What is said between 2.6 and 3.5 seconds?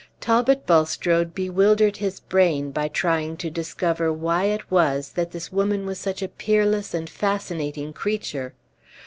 by trying